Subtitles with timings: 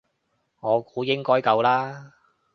[0.61, 2.13] 我估應該夠啦